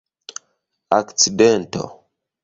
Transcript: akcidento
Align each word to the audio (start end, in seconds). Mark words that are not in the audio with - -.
akcidento 0.97 1.83